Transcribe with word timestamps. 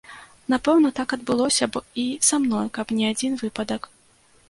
Напэўна, 0.53 0.91
так 0.99 1.13
адбылося 1.17 1.69
б 1.75 1.83
і 2.07 2.07
са 2.31 2.43
мной, 2.47 2.75
каб 2.79 2.97
не 3.01 3.15
адзін 3.15 3.41
выпадак. 3.47 3.81